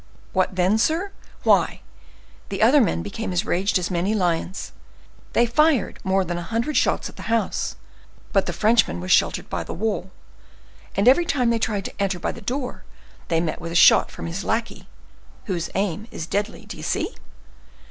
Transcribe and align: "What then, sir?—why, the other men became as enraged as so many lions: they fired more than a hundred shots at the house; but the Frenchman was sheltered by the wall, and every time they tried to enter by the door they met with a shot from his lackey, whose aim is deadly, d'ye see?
"What 0.33 0.55
then, 0.55 0.79
sir?—why, 0.79 1.81
the 2.49 2.63
other 2.63 2.81
men 2.81 3.03
became 3.03 3.31
as 3.31 3.43
enraged 3.43 3.77
as 3.77 3.85
so 3.85 3.93
many 3.93 4.15
lions: 4.15 4.71
they 5.33 5.45
fired 5.45 5.99
more 6.03 6.25
than 6.25 6.39
a 6.39 6.41
hundred 6.41 6.75
shots 6.75 7.07
at 7.07 7.17
the 7.17 7.29
house; 7.29 7.75
but 8.33 8.47
the 8.47 8.51
Frenchman 8.51 8.99
was 8.99 9.11
sheltered 9.11 9.47
by 9.47 9.63
the 9.63 9.75
wall, 9.75 10.09
and 10.95 11.07
every 11.07 11.27
time 11.27 11.51
they 11.51 11.59
tried 11.59 11.85
to 11.85 12.01
enter 12.01 12.17
by 12.17 12.31
the 12.31 12.41
door 12.41 12.83
they 13.27 13.39
met 13.39 13.61
with 13.61 13.71
a 13.73 13.75
shot 13.75 14.09
from 14.09 14.25
his 14.25 14.43
lackey, 14.43 14.87
whose 15.45 15.69
aim 15.75 16.07
is 16.09 16.25
deadly, 16.25 16.65
d'ye 16.65 16.81
see? 16.81 17.13